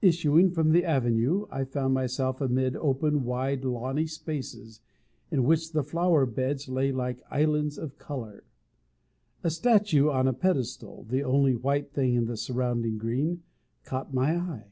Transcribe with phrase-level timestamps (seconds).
[0.00, 4.80] Issuing from the avenue, I found myself amid open, wide, lawny spaces,
[5.30, 8.44] in which the flower beds lay like islands of colour.
[9.44, 13.42] A statue on a pedestal, the only white thing in the surrounding green,
[13.84, 14.68] caught my eye.